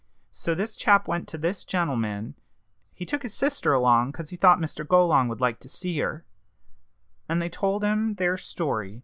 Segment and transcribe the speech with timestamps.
[0.31, 2.33] So this chap went to this gentleman
[2.91, 4.83] he took his sister along, 'cause he thought Mr.
[4.83, 6.25] Golong would like to see her
[7.29, 8.99] and they told him their story.